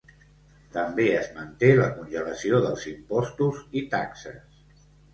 També 0.77 1.05
es 1.17 1.29
manté 1.35 1.69
la 1.81 1.91
congelació 1.99 2.65
dels 2.67 2.89
impostos 2.95 3.63
i 3.83 3.89
taxes. 3.97 4.87